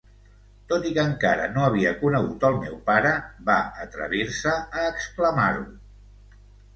[0.69, 3.11] Tot i que encara no havia conegut el meu pare,
[3.49, 5.63] va atrevir-se a exclamar-ho!